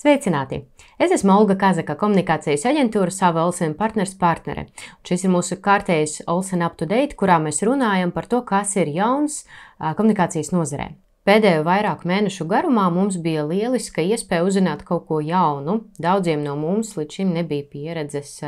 [0.00, 0.62] Sveicināti!
[0.96, 4.62] Es esmu Olga Kazaka, komunikācijas aģentūra Sava Olsen partners partnere.
[4.96, 8.72] Un šis ir mūsu kārtējais Olsen Up to Date, kurā mēs runājam par to, kas
[8.80, 9.42] ir jauns
[9.76, 10.86] komunikācijas nozarē.
[11.28, 15.82] Pēdējo vairāku mēnešu garumā mums bija lieliska iespēja uzzināt kaut ko jaunu.
[16.00, 18.38] Daudziem no mums līdz šim nebija pieredzes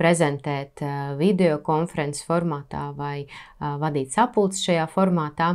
[0.00, 0.80] prezentēt
[1.20, 3.26] video konferences formātā vai
[3.60, 5.52] vadīt sapulces šajā formātā.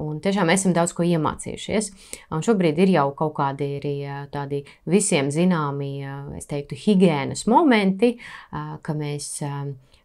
[0.00, 1.90] Un tiešām esam daudz ko iemācījušies.
[2.30, 3.96] Un šobrīd ir jau kaut kādi arī
[4.34, 5.96] tādi visiem zināmi,
[6.38, 8.14] es teiktu, higiēnas momenti,
[8.54, 9.34] ka mēs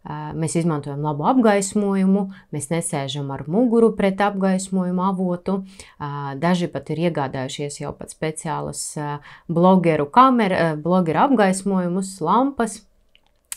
[0.10, 2.22] Mēs izmantojam labu apgaismojumu,
[2.56, 5.58] mēs nesēžam ar muguru pret apgaismojumu avotu.
[6.40, 8.96] Daži pat ir iegādājušies jau pat speciālas
[9.52, 12.80] blogeru kameru, blogeru apgaismojumus, lampas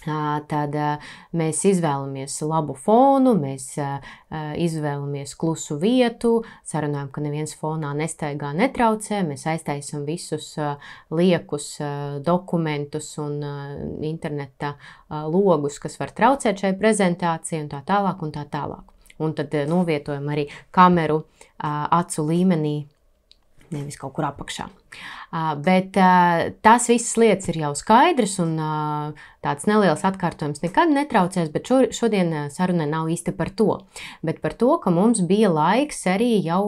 [0.04, 0.76] tad
[1.36, 3.68] mēs izvēlamies labu fonu, mēs
[4.58, 10.54] izvēlamies klusu vietu, sarunājam, ka neviens fonā nestaigā, netraucē, mēs aiztaisam visus
[11.10, 11.76] liekus
[12.24, 13.38] dokumentus un
[14.02, 14.74] interneta
[15.10, 18.88] logus, kas var traucēt šai prezentācijai un tā tālāk un tā tālāk.
[19.22, 21.20] Un tad novietojam arī kameru
[21.62, 22.76] acu līmenī
[23.74, 24.68] nevis kaut kur apakšā.
[25.64, 28.58] Bet tās visas lietas ir jau skaidras, un
[29.44, 31.48] tāds neliels atkārtojums nekad netraucēs.
[31.54, 33.78] Bet šodien saruna nav īsti par to.
[34.20, 36.66] Bet par to, ka mums bija laiks arī jau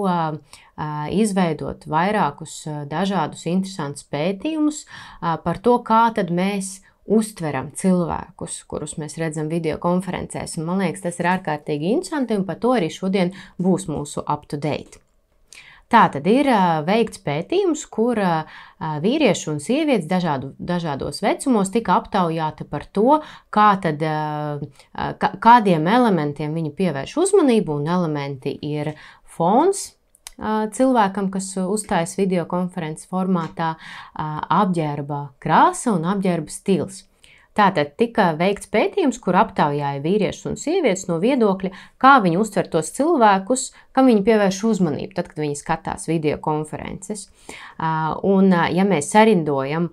[1.12, 4.86] izveidot vairākus dažādus interesantus pētījumus
[5.20, 10.56] par to, kā tad mēs uztveram cilvēkus, kurus mēs redzam video konferencēs.
[10.56, 14.48] Un man liekas, tas ir ārkārtīgi interesanti, un par to arī šodien būs mūsu up
[14.48, 15.03] to date.
[15.94, 16.48] Tā tad ir
[16.82, 18.18] veikts pētījums, kur
[19.04, 23.20] vīrieši un sievietes dažādu, dažādos vecumos tika aptaujāti par to,
[23.54, 24.02] kā tad,
[25.44, 28.96] kādiem elementiem viņi pievērš uzmanību, un elementi ir
[29.36, 29.92] fons,
[30.74, 33.76] cilvēkam, kas uzstājas video konferences formātā,
[34.18, 37.04] apģērba krāsa un apģērba stils.
[37.54, 41.70] Tātad tika veikts pētījums, kur aptaujāja vīriešus un sievietes no viedokļa,
[42.02, 47.28] kā viņi uztver tos cilvēkus, kam viņi pievērš uzmanību, tad, kad viņi skatās video konferences.
[48.26, 49.92] Un, ja mēs sarindojam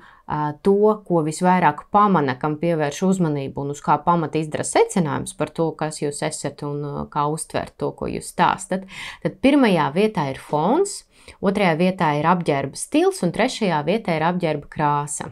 [0.66, 5.68] to, ko visvairāk pamana, kam pievērš uzmanību un uz kā pamata izdara secinājums par to,
[5.78, 8.88] kas jūs esat un kā uztvert to, ko jūs stāstat,
[9.22, 11.04] tad pirmajā vietā ir fons,
[11.44, 15.30] otrajā vietā ir apģērba stils un trešajā vietā ir apģērba krāsa.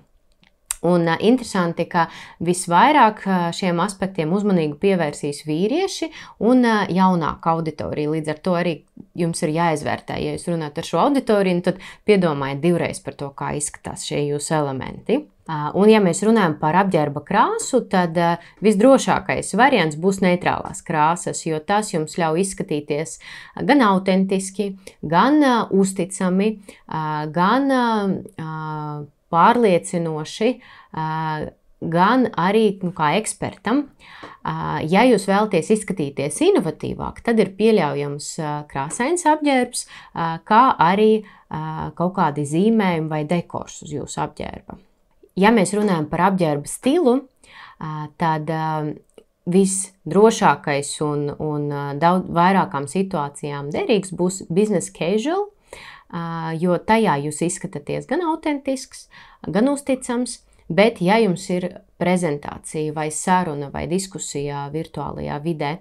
[0.88, 2.06] Un uh, interesanti, ka
[2.45, 3.25] visvairāk
[3.56, 6.12] šiem aspektiem uzmanību pievērsīs vīrieši
[6.47, 8.13] un uh, jaunāka auditorija.
[8.13, 8.75] Līdz ar to arī
[9.19, 13.51] jums ir jāizvērtē, ja jūs runājat ar šo auditoriju, tad piedomājiet divreiz par to, kā
[13.59, 15.19] izskatās šie jūsu elementi.
[15.50, 18.13] Un, ja mēs runājam par apģērba krāsu, tad
[18.62, 23.16] visdrošākais variants būs neitrālās krāsas, jo tas jums ļauj izskatīties
[23.66, 25.41] gan autentiski, gan
[25.73, 26.51] uzticami,
[27.34, 27.73] gan
[29.34, 30.51] pārliecinoši
[31.79, 33.85] gan arī nu, kā ekspertam.
[34.90, 38.29] Ja jūs vēlaties izskatīties inovatīvāk, tad ir pieļaujams
[38.72, 39.85] krāsains apģērbs,
[40.50, 41.12] kā arī
[41.95, 44.79] kaut kādi zīmējumi vai dekors uz jūsu apģērba.
[45.39, 47.22] Ja mēs runājam par apģērba stilu,
[48.19, 48.51] tad
[49.50, 51.69] visdrošākais un, un
[52.01, 55.47] daudz vairākām situācijām derīgs būs business casual,
[56.59, 59.08] jo tajā jūs izskatāties gan autentisks,
[59.47, 60.40] gan uzticams.
[60.70, 61.64] Bet, ja jums ir
[61.97, 65.72] prezentācija, vai saruna, vai diskusija virtuālajā vidē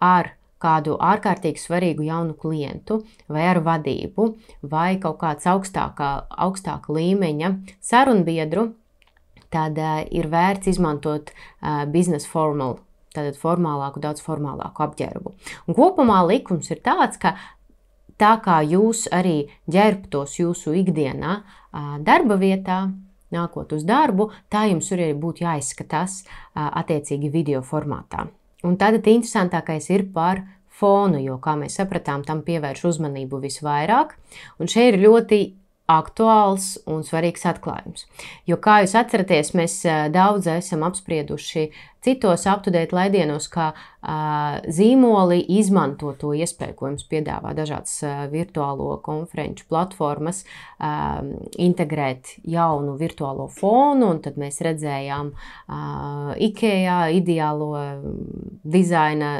[0.00, 0.30] ar
[0.62, 4.30] kādu ārkārtīgi svarīgu jaunu klientu, vai ar vadību,
[4.62, 6.10] vai kaut kāds augstākā,
[6.46, 7.52] augstāka līmeņa
[7.84, 8.70] sarunbiedru,
[9.52, 12.80] tad uh, ir vērts izmantot uh, biznesa formulu
[13.14, 15.32] tātad formālāku, daudz formālāku apģērbu.
[15.66, 17.34] Un kopumā likums ir tāds, ka
[18.20, 21.40] tā kā jūs arī ģērbtos jūsu ikdienā,
[22.04, 22.88] darba vietā,
[23.34, 26.22] nākot uz darbu, tā jums arī būtu jāizskatās
[26.56, 28.28] attiecīgi video formātā.
[28.66, 30.42] Un tad interesantākais ir par
[30.78, 34.14] fonu, jo, kā mēs sapratām, tam pievērš uzmanību visvairāk.
[34.58, 35.40] Un šeit ir ļoti
[35.88, 38.04] aktuāls un svarīgs atklājums.
[38.48, 39.78] Jo, kā jūs atceraties, mēs
[40.12, 41.70] daudz esam apsprieduši
[42.04, 48.96] citos aptudēt laidienos, kā uh, zīmoli izmanto to iespēju, ko jums piedāvā dažādas uh, virtuālo
[49.04, 50.44] konferenču platformas,
[50.78, 51.20] uh,
[51.58, 57.72] integrēt jaunu virtuālo fonu, un tad mēs redzējām uh, IKEA ideālo
[58.68, 59.38] dizaina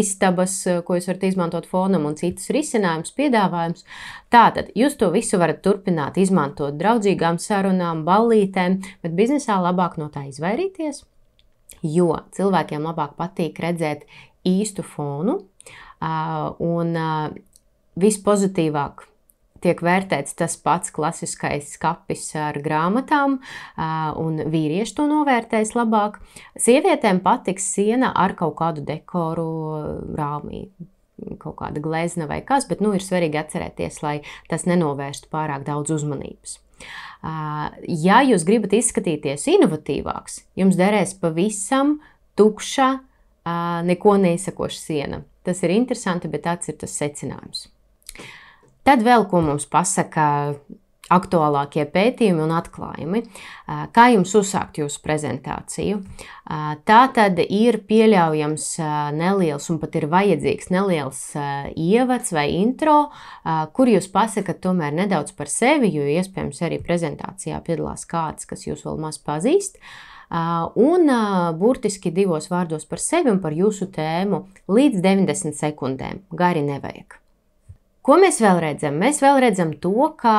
[0.00, 0.56] istabas,
[0.86, 3.86] ko jūs varat izmantot fonam un citus risinājumus, piedāvājumus.
[4.32, 10.28] Tātad jūs to visu varat turpināt izmantot draudzīgām sarunām, ballītēm, bet biznesā labāk no tā
[10.30, 11.04] izvairīties
[11.82, 14.06] jo cilvēkiem labāk patīk redzēt
[14.46, 15.40] īstu fonu
[16.00, 16.98] un
[18.00, 19.06] vispozitīvāk
[19.60, 23.38] tiek vērtēts tas pats klasiskais skapis ar grāmatām,
[24.20, 26.16] un vīrieši to novērtēs labāk.
[26.60, 29.50] Sievietēm patiks siena ar kaut kādu dekoru
[30.16, 30.68] rāmī.
[31.36, 35.92] Kaut kāda glezna vai kas, bet nu, ir svarīgi atcerēties, lai tas nenovērstu pārāk daudz
[35.98, 36.56] uzmanības.
[37.22, 41.98] Ja jūs gribat izskatīties inovatīvāks, jums derēs pavisam
[42.40, 42.88] tukša,
[43.88, 45.22] neko neizsakoša siena.
[45.44, 47.66] Tas ir interesanti, bet tāds ir tas secinājums.
[48.84, 50.26] Tad vēl ko mums pasaka
[51.10, 53.22] aktuālākie pētījumi un atklājumi.
[53.94, 56.00] Kā jums uzsākt jūsu prezentāciju?
[56.86, 58.66] Tā tad ir pieļaujams
[59.18, 61.22] neliels un pat ir vajadzīgs neliels
[61.78, 62.98] ievads vai intro,
[63.76, 68.86] kur jūs pasakat tomēr nedaudz par sevi, jo iespējams arī prezentācijā piedalās kāds, kas jūs
[68.86, 69.78] vēl maz pazīst.
[70.30, 71.10] Un
[71.58, 76.22] burtiski divos vārdos par sevi un par jūsu tēmu līdz 90 sekundēm.
[76.30, 77.18] Gari nevajag.
[78.10, 78.96] Ko mēs vēl redzam?
[78.98, 80.32] Mēs vēl redzam to, ka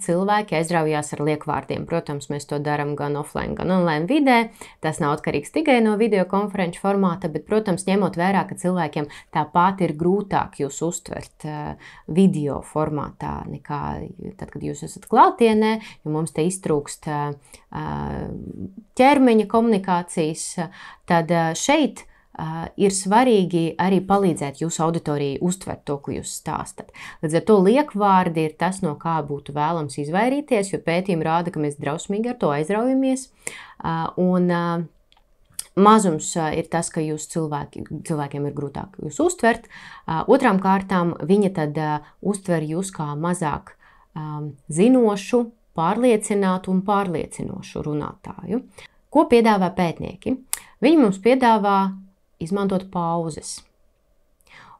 [0.00, 1.82] cilvēki aizraujās ar liekvārdiem.
[1.84, 4.36] Protams, mēs to darām gan offline, gan online vidē.
[4.80, 9.84] Tas nav atkarīgs tikai no video konferenču formāta, bet, protams, ņemot vērā, ka cilvēkiem tāpat
[9.84, 13.84] ir grūtāk jūs uztvert uh, video formātā nekā
[14.40, 15.76] tad, kad jūs esat klātienē,
[16.08, 17.58] jo mums te iztrūkst uh,
[18.96, 20.48] ķermeņa komunikācijas.
[21.12, 22.07] Tad uh, šeit
[22.78, 26.92] ir svarīgi arī palīdzēt jūsu auditorijai uztvert to, ko jūs stāstat.
[27.22, 31.62] Līdz ar to liekvārdi ir tas, no kā būtu vēlams izvairīties, jo pētījumi rāda, ka
[31.62, 33.28] mēs drausmīgi ar to aizraujamies.
[34.16, 34.54] Un,
[35.78, 39.68] Mazums ir tas, ka jūs cilvēki, cilvēkiem ir grūtāk jūs uztvert.
[40.26, 41.78] Otrām kārtām viņa tad
[42.18, 43.76] uztver jūs kā mazāk
[44.74, 45.44] zinošu,
[45.78, 48.64] pārliecinātu un pārliecinošu runātāju.
[49.14, 50.34] Ko piedāvā pētnieki?
[50.82, 51.76] Viņi mums piedāvā
[52.42, 53.58] izmantot pauzes.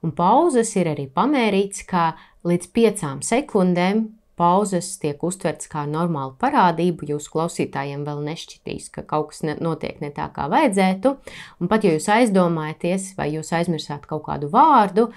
[0.02, 2.12] Un pauzes ir arī pamērīts, ka
[2.46, 4.06] līdz piecām sekundēm
[4.38, 7.08] pauzes tiek uztverts kā normāla parādība.
[7.10, 11.14] Jūsu klausītājiem vēl nešķitīs, ka kaut kas notiek ne tā, kā vajadzētu.
[11.58, 15.08] Un pat ja jūs aizdomājaties, vai jūs aizmirsāt kaut kādu vārdu,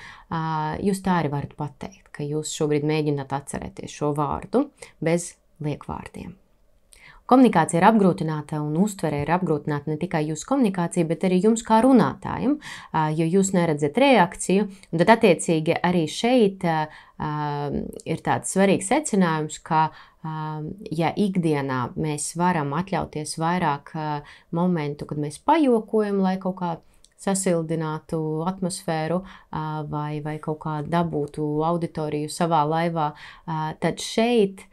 [0.81, 4.71] jūs tā arī varat pateikt, ka jūs šobrīd mēģināt atcerēties šo vārdu
[5.03, 6.33] bez liekvārdiem.
[7.31, 11.77] Komunikācija ir apgrūtināta un uztvere ir apgrūtināta ne tikai jūsu komunikācija, bet arī jums kā
[11.85, 12.57] runātājam,
[13.15, 14.67] jo jūs neredzat reakciju.
[14.91, 19.87] Tad, attiecīgi, arī šeit ir tāds svarīgs secinājums, ka
[20.91, 23.93] ja ikdienā mēs varam atļauties vairāk
[24.51, 26.73] momentu, kad mēs pajokojam, lai kaut kā
[27.21, 28.19] sasildinātu
[28.49, 29.21] atmosfēru
[29.87, 33.11] vai, vai kaut kā dabūtu auditoriju savā laivā,
[33.79, 34.65] tad šeit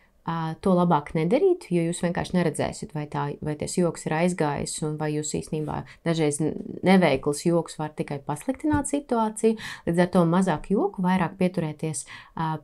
[0.60, 4.98] to labāk nedarīt, jo jūs vienkārši neredzēsiet, vai, tā, vai tas joks ir aizgājis, un
[5.00, 6.40] vai jūs īstenībā dažreiz
[6.84, 9.56] neveikls joks var tikai pasliktināt situāciju.
[9.88, 12.04] Līdz ar to mazāk joku, vairāk pieturēties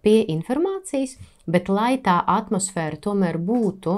[0.04, 1.16] pie informācijas,
[1.48, 3.96] bet lai tā atmosfēra tomēr būtu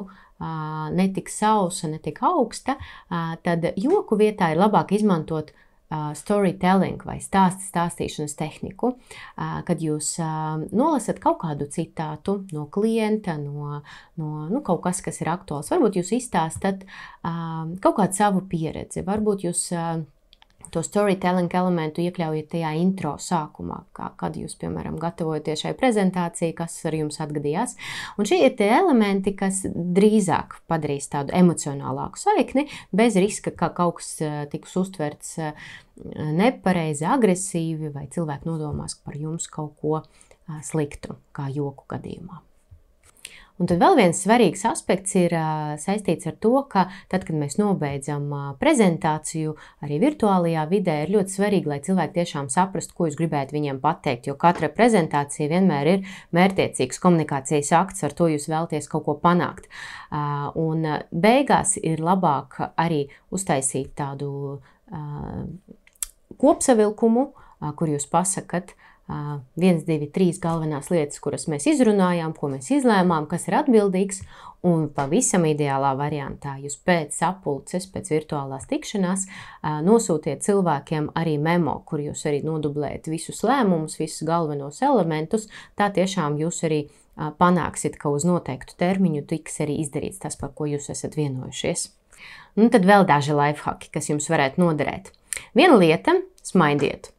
[0.95, 2.77] ne tik sausa, ne tik augsta,
[3.43, 5.55] tad joku vietā ir labāk izmantot
[5.91, 8.95] storytelling vai stāstu stāstīšanas tehniku,
[9.37, 10.17] kad jūs
[10.75, 13.83] nolasat kaut kādu citātu no klienta, no,
[14.19, 15.71] no nu, kaut kas, kas ir aktuāls.
[15.71, 16.87] Varbūt jūs izstāstat
[17.23, 19.69] kaut kādu savu pieredzi, varbūt jūs
[20.75, 26.79] to storytelling elementu iekļaujiet tajā intro sākumā, kā, kad jūs, piemēram, gatavojaties šai prezentācijai, kas
[26.89, 27.77] ar jums atgadījās.
[28.17, 34.01] Un šie ir tie elementi, kas drīzāk padarīs tādu emocionālāku saikni, bez riska, ka kaut
[34.01, 35.69] kas eh, tiks uztverts eh,
[36.17, 42.46] nepareizi, agresīvi, vai cilvēki nodomās par jums kaut ko eh, sliktu, kā joku gadījumā.
[43.57, 45.33] Un tad vēl viens svarīgs aspekts ir
[45.81, 48.29] saistīts ar to, ka tad, kad mēs nobeidzam
[48.61, 53.81] prezentāciju, arī virtuālajā vidē, ir ļoti svarīgi, lai cilvēki tiešām saprastu, ko jūs gribētu viņiem
[53.81, 54.29] pateikt.
[54.29, 56.05] Jo katra prezentācija vienmēr ir
[56.37, 59.71] mērķiecīgs komunikācijas akts, ar to jūs vēlaties kaut ko panākt.
[60.61, 64.61] Un beigās ir labāk arī uztaisīt tādu
[66.37, 67.31] kopsavilkumu,
[67.73, 73.49] kur jūs pasakat, viens, divi, trīs galvenās lietas, kuras mēs izrunājām, ko mēs izlēmām, kas
[73.49, 74.23] ir atbildīgs.
[74.67, 79.27] Un pavisam ideālā variantā jūs pēc sapulces, pēc virtuālās tikšanās
[79.87, 85.47] nosūtiet cilvēkiem arī memo, kur jūs arī nodublējat visus lēmumus, visus galvenos elementus.
[85.79, 86.87] Tā tiešām jūs arī
[87.39, 91.93] panāksit, ka uz noteiktu termiņu tiks arī izdarīts tas, par ko jūs esat vienojušies.
[92.59, 95.13] Un tad vēl daži lifehacki, kas jums varētu noderēt.
[95.55, 96.17] Viena lieta-
[96.51, 97.16] smaidiet!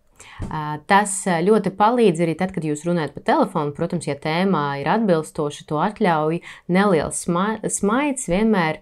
[0.88, 3.74] Tas ļoti palīdz arī tad, kad jūs runājat pa telefonu.
[3.77, 6.41] Protams, ja tēmā ir atbilstoši, to atļauj.
[6.70, 8.82] Neliels smaids vienmēr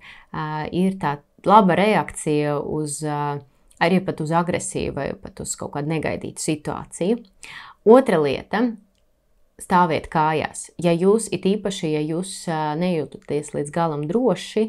[0.76, 6.44] ir tā laba reakcija uz arī pat uz agresiju vai pat uz kaut kādu negaidītu
[6.44, 7.22] situāciju.
[7.86, 8.66] Otra lieta
[9.62, 10.70] stāviet kājās.
[10.82, 12.44] Ja jūs, it īpaši, ja jūs
[12.82, 14.66] nejūtaties līdz galam droši,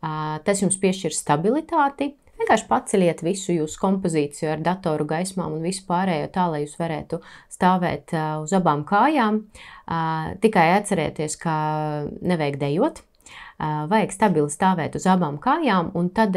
[0.00, 2.14] tas jums piešķir stabilitāti.
[2.50, 7.20] Vienkārši paceļiet visu jūsu kompozīciju ar datoru gaismām un visu pārējo tā, lai jūs varētu
[7.46, 8.10] stāvēt
[8.42, 9.36] uz abām kājām.
[10.42, 11.54] Tikai atcerieties, ka
[12.18, 12.98] nevajag dejot,
[13.92, 16.34] vajag stabili stāvēt uz abām kājām, un tad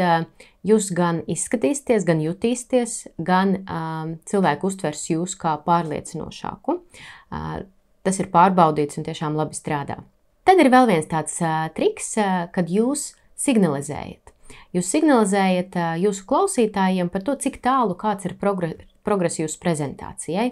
[0.62, 3.56] jūs gan izskatīsieties, gan jutīsieties, gan
[4.30, 6.76] cilvēku uztvers jūs kā pārliecinošāku.
[8.06, 9.98] Tas ir pārbaudīts un tiešām labi strādā.
[10.46, 11.42] Tad ir vēl viens tāds
[11.74, 12.14] triks,
[12.54, 14.23] kad jūs signalizējat.
[14.74, 20.50] Jūs signalizējat jūsu klausītājiem par to, cik tālu kāds ir progress progress jūsu prezentācijai.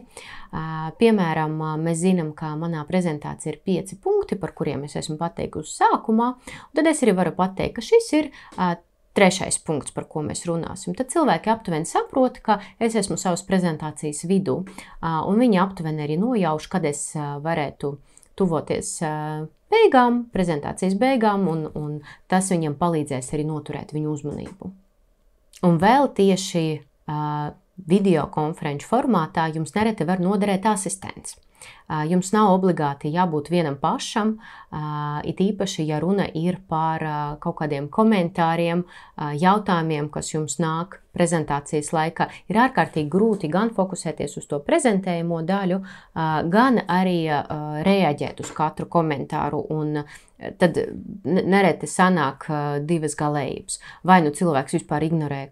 [1.01, 6.33] Piemēram, mēs zinām, ka manā prezentācijā ir pieci punkti, par kuriem es esmu pateikusi sākumā,
[6.37, 8.31] un tad es arī varu pateikt, ka šis ir
[9.17, 10.95] trešais punkts, par ko mēs runāsim.
[10.97, 14.63] Tad cilvēki aptuveni saprot, ka es esmu savas prezentācijas vidū,
[15.01, 17.97] un viņi aptuveni arī nojauš, kad es varētu
[18.37, 18.95] tuvoties
[19.73, 21.99] beigām, prezentācijas beigām, un, un
[22.31, 24.71] tas viņam palīdzēs arī noturēt viņu uzmanību.
[25.67, 27.53] Un vēl tieši uh,
[27.89, 31.39] video konferenču formātā jums nereti var noderēt asistents.
[32.11, 34.33] Jums nav obligāti jābūt vienam pašam,
[35.29, 37.05] it īpaši, ja runa ir par
[37.43, 38.83] kaut kādiem komentāriem,
[39.19, 42.29] jautājumiem, kas jums nāk prezentācijas laikā.
[42.53, 45.81] Ir ārkārtīgi grūti gan fokusēties uz to prezentējumu daļu,
[46.53, 47.19] gan arī
[47.87, 49.63] reaģēt uz katru komentāru.
[49.73, 50.05] Un
[50.59, 50.79] tad
[51.25, 52.49] nereti sanāk
[52.89, 53.79] divas galējības.
[54.09, 55.45] Vai nu cilvēks vispār ignorē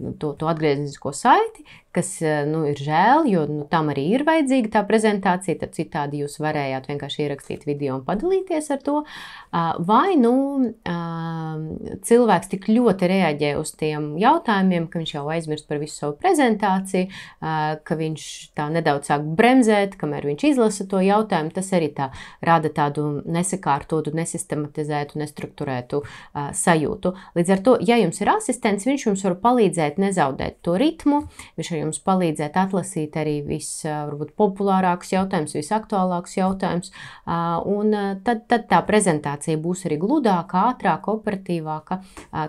[0.00, 2.10] nu, to, to atgrieznisko saiti, kas
[2.50, 6.88] nu, ir žēl, jo nu, tam arī ir vajadzīga tā prezentācija, tad citādi jūs varējāt
[6.90, 8.96] vienkārši ierakstīt video un padalīties ar to.
[9.88, 10.34] Vai nu
[12.04, 17.12] cilvēks tik ļoti reaģē uz tiem jautājumiem, ka viņš jau aizmirst par visu savu prezentāciju,
[17.84, 21.52] ka viņš tā nedaudz sāk bremzēt, kamēr viņš izlasa to jautājumu.
[21.54, 22.10] Tas arī tā
[22.44, 26.02] rada tādu nesakārtotu, nesistematizētu, nestruktūrētu
[26.56, 27.14] sajūtu.
[27.36, 31.24] Līdz ar to, ja jums ir asistents, viņš jums var palīdzēt nezaudēt to ritmu,
[31.58, 36.92] viņš var jums palīdzēt atlasīt arī vispopulārākus jautājumus, visaktuālākus jautājumus,
[37.68, 42.00] un tad, tad tā prezentācija būs arī gludāka, ātrāka, operatīvāka,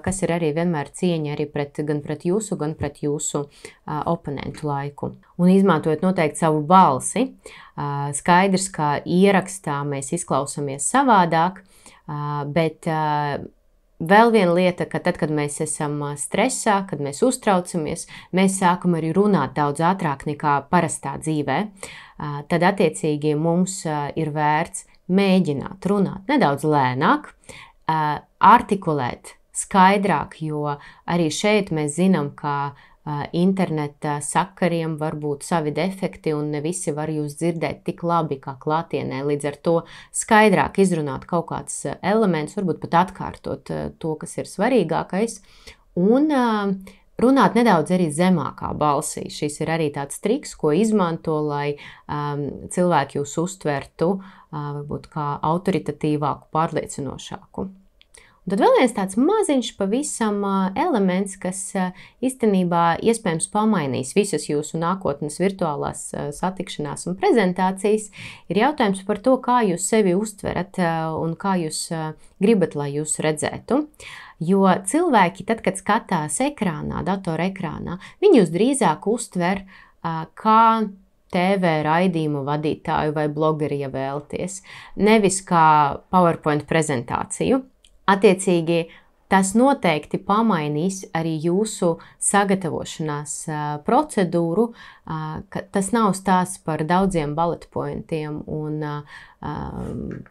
[0.05, 3.47] kas ir arī vienmēr cieņa arī pret, gan pret jūsu, gan pret jūsu
[3.89, 5.15] oponentu laiku.
[5.41, 7.31] Un izmantojot noteikti savu balsi,
[8.19, 11.63] skaidrs, ka ierakstā mēs izklausāmies savādāk,
[12.53, 12.85] bet
[13.95, 19.13] Vēl viena lieta, ka tad, kad mēs esam stresā, kad mēs uztraucamies, mēs sākam arī
[19.15, 21.57] runāt daudz ātrāk nekā parastā dzīvē.
[22.51, 27.31] Tad, attiecīgi, mums ir vērts mēģināt runāt nedaudz lēnāk,
[27.87, 30.75] artikulēt skaidrāk, jo
[31.07, 32.75] arī šeit mēs zinām, ka
[33.37, 38.55] interneta sakariem var būt savi defekti, un ne visi var jūs dzirdēt tik labi kā
[38.61, 39.21] klātienē.
[39.27, 39.75] Līdz ar to
[40.09, 45.37] skaidrāk izrunāt kaut kāds elements, varbūt pat atkārtot to, kas ir svarīgākais.
[46.01, 46.33] Un
[47.21, 49.29] runāt nedaudz arī zemākā balsī.
[49.29, 51.77] Šis ir arī tāds triks, ko izmanto, lai
[52.09, 54.29] um, cilvēki jūs uztvertu uh,
[54.79, 57.69] varbūt kā autoritatīvāku, pārliecinošāku.
[58.45, 60.43] Un tad vēl viens tāds maziņš, pavisam
[60.77, 61.63] elements, kas
[62.21, 68.11] īstenībā iespējams pamainīs visas jūsu nākotnes virtuālās satikšanās un prezentācijas,
[68.53, 70.77] ir jautājums par to, kā jūs sevi uztverat
[71.17, 71.87] un kā jūs
[72.37, 73.81] gribat, lai jūs redzētu.
[74.45, 79.65] Jo cilvēki, tad, kad skatās ekrānā, datora ekrānā, viņi jūs drīzāk uztver
[80.37, 80.63] kā
[81.33, 84.61] TV raidījumu vadītāju vai blogeri, ja vēlaties,
[85.01, 87.65] nevis kā PowerPoint prezentāciju.
[88.05, 88.85] Attiecīgi,
[89.31, 93.33] tas noteikti pamainīs arī jūsu sagatavošanās
[93.87, 94.67] procedūru.
[95.73, 98.77] Tas nav stāsts par daudziem bullet pointiem un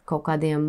[0.09, 0.67] kaut kādiem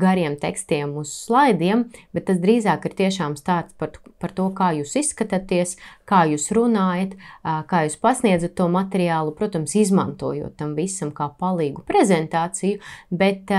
[0.00, 1.86] gariem tekstiem uz slaidiem,
[2.16, 5.76] bet tas drīzāk ir tiešām stāsts par, par to, kā jūs izskatāties,
[6.08, 12.80] kā jūs runājat, kā jūs pasniedzat to materiālu, protams, izmantojot tam visam kā palīgu prezentāciju,
[13.10, 13.52] bet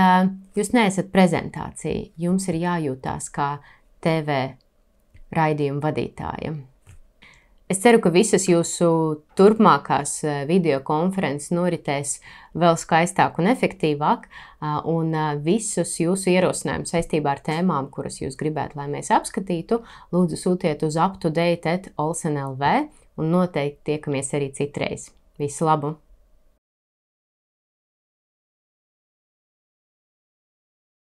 [0.58, 3.54] jūs neesat prezentācija, jums ir jājūtās kā
[4.02, 4.42] TV
[5.32, 6.62] raidījumu vadītājam.
[7.72, 8.86] Es ceru, ka visas jūsu
[9.38, 12.18] turpmākās eh, video konferences noritēs
[12.52, 14.26] vēl skaistāk un efektīvāk,
[14.92, 19.80] un visus jūsu ierosinājumus saistībā ar tēmām, kuras jūs gribētu, lai mēs apskatītu,
[20.12, 22.76] lūdzu sūtiet uz aptudate.olsen.lv
[23.16, 25.08] un noteikti tiekamies arī citreiz.
[25.40, 25.96] Visu labu!